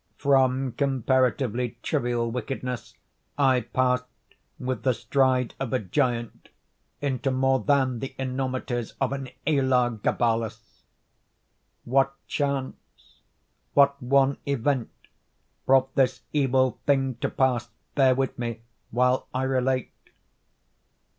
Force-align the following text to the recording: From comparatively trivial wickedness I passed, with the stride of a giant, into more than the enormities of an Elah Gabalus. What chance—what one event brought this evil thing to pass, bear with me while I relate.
From 0.17 0.71
comparatively 0.71 1.77
trivial 1.83 2.31
wickedness 2.31 2.95
I 3.37 3.61
passed, 3.61 4.05
with 4.57 4.81
the 4.81 4.95
stride 4.95 5.53
of 5.59 5.73
a 5.73 5.77
giant, 5.77 6.49
into 7.01 7.29
more 7.29 7.59
than 7.59 7.99
the 7.99 8.15
enormities 8.17 8.95
of 8.99 9.13
an 9.13 9.29
Elah 9.45 9.99
Gabalus. 10.01 10.85
What 11.83 12.15
chance—what 12.25 14.01
one 14.01 14.39
event 14.47 14.89
brought 15.67 15.93
this 15.93 16.21
evil 16.33 16.79
thing 16.87 17.13
to 17.17 17.29
pass, 17.29 17.69
bear 17.93 18.15
with 18.15 18.39
me 18.39 18.61
while 18.89 19.27
I 19.35 19.43
relate. 19.43 19.91